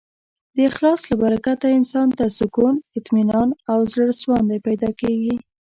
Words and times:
د 0.55 0.57
اخلاص 0.69 1.01
له 1.09 1.15
برکته 1.23 1.67
انسان 1.77 2.07
ته 2.17 2.23
سکون، 2.39 2.75
اطمینان 2.99 3.49
او 3.71 3.77
زړهسواندی 3.91 4.59
پیدا 4.67 4.89
کېږي. 5.01 5.35